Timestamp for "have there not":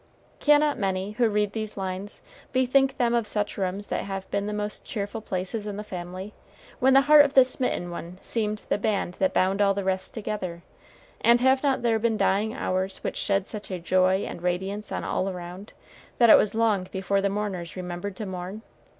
11.39-11.83